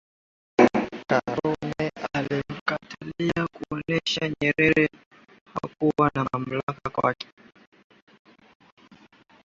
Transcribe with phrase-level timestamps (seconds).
[1.09, 4.89] Karume alimkatalia kuonesha kwamba Nyerere
[5.53, 7.27] hakuwa na mamlaka kwake